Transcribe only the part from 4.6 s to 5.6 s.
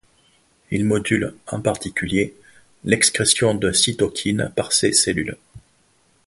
ces cellules.